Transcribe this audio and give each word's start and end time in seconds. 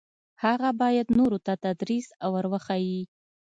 هغه 0.43 0.69
باید 0.81 1.07
نورو 1.17 1.37
ته 1.45 1.53
تدریس 1.65 2.07
او 2.23 2.29
ور 2.35 2.45
وښيي. 2.51 3.01